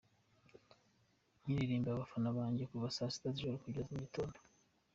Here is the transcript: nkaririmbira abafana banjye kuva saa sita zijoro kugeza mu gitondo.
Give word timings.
nkaririmbira 1.41 1.91
abafana 1.93 2.29
banjye 2.37 2.63
kuva 2.71 2.93
saa 2.95 3.11
sita 3.13 3.29
zijoro 3.35 3.55
kugeza 3.63 3.91
mu 3.93 4.01
gitondo. 4.05 4.37